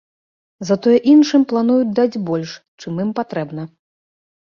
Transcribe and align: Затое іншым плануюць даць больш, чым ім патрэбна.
Затое 0.69 0.95
іншым 1.13 1.45
плануюць 1.53 1.93
даць 2.01 2.21
больш, 2.33 2.59
чым 2.83 2.93
ім 3.07 3.15
патрэбна. 3.23 3.73